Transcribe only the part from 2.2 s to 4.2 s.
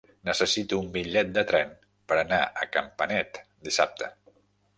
anar a Campanet dissabte.